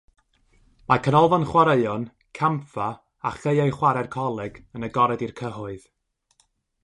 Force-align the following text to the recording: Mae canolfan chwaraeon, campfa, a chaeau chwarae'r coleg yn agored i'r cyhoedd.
Mae 0.91 1.01
canolfan 1.07 1.43
chwaraeon, 1.49 2.07
campfa, 2.39 2.87
a 3.31 3.33
chaeau 3.43 3.75
chwarae'r 3.77 4.11
coleg 4.17 4.57
yn 4.79 4.87
agored 4.89 5.25
i'r 5.27 5.35
cyhoedd. 5.43 5.85